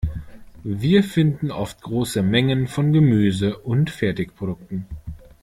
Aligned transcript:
Wir 0.63 1.03
finden 1.03 1.51
oft 1.51 1.83
große 1.83 2.23
Mengen 2.23 2.67
von 2.67 2.91
Gemüse 2.91 3.59
und 3.59 3.91
Fertigprodukten. 3.91 4.87